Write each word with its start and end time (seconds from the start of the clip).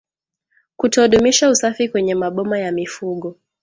kutodumisha 0.77 1.49
usafi 1.49 1.89
kwenye 1.89 2.15
maboma 2.15 2.59
ya 2.59 2.71
mifugo 2.71 3.37